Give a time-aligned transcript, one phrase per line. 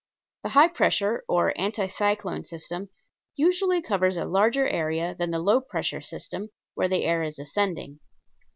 [0.41, 2.89] The high pressure or anti cyclone system
[3.35, 7.99] usually covers a larger area than the low pressure system, where the air is ascending.